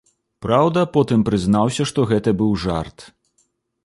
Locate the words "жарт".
2.65-2.97